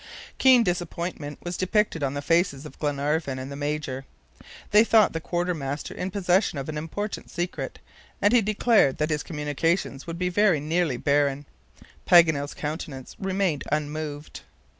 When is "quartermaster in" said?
5.21-6.07